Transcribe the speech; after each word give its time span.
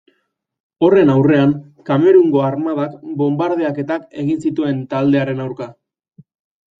Horren 0.85 1.09
aurrean, 1.15 1.51
Kamerungo 1.89 2.41
armadak 2.47 2.95
bonbardaketak 3.19 4.07
egin 4.23 4.39
zituen 4.47 4.81
taldearen 4.95 5.45
aurka. 5.45 5.69